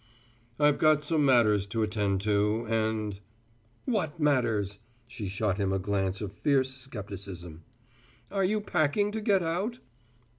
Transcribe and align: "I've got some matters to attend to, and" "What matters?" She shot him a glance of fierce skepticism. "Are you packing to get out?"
"I've 0.59 0.79
got 0.79 1.03
some 1.03 1.23
matters 1.25 1.67
to 1.67 1.83
attend 1.83 2.21
to, 2.21 2.65
and" 2.67 3.19
"What 3.95 4.19
matters?" 4.19 4.79
She 5.05 5.27
shot 5.27 5.59
him 5.59 5.71
a 5.71 5.77
glance 5.77 6.21
of 6.21 6.33
fierce 6.33 6.71
skepticism. 6.71 7.65
"Are 8.31 8.43
you 8.43 8.61
packing 8.61 9.11
to 9.11 9.21
get 9.21 9.43
out?" 9.43 9.77